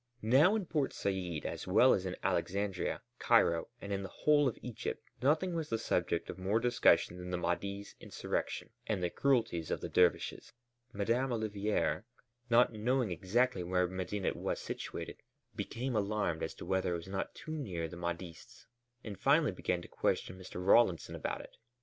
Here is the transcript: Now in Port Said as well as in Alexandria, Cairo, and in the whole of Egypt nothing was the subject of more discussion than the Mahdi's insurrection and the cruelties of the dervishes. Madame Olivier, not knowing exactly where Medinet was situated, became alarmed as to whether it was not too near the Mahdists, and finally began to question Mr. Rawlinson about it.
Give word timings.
Now 0.23 0.55
in 0.55 0.65
Port 0.65 0.93
Said 0.93 1.45
as 1.45 1.67
well 1.67 1.93
as 1.93 2.07
in 2.07 2.15
Alexandria, 2.23 3.03
Cairo, 3.19 3.67
and 3.79 3.93
in 3.93 4.01
the 4.01 4.09
whole 4.09 4.47
of 4.47 4.57
Egypt 4.63 5.03
nothing 5.21 5.53
was 5.53 5.69
the 5.69 5.77
subject 5.77 6.27
of 6.27 6.39
more 6.39 6.59
discussion 6.59 7.17
than 7.17 7.29
the 7.29 7.37
Mahdi's 7.37 7.93
insurrection 7.99 8.71
and 8.87 9.03
the 9.03 9.11
cruelties 9.11 9.69
of 9.69 9.79
the 9.79 9.89
dervishes. 9.89 10.53
Madame 10.91 11.31
Olivier, 11.31 12.01
not 12.49 12.73
knowing 12.73 13.11
exactly 13.11 13.61
where 13.61 13.87
Medinet 13.87 14.35
was 14.35 14.59
situated, 14.59 15.21
became 15.55 15.95
alarmed 15.95 16.41
as 16.41 16.55
to 16.55 16.65
whether 16.65 16.93
it 16.95 16.97
was 16.97 17.07
not 17.07 17.35
too 17.35 17.51
near 17.55 17.87
the 17.87 17.95
Mahdists, 17.95 18.65
and 19.03 19.19
finally 19.19 19.51
began 19.51 19.83
to 19.83 19.87
question 19.87 20.35
Mr. 20.39 20.65
Rawlinson 20.65 21.13
about 21.13 21.41
it. 21.41 21.57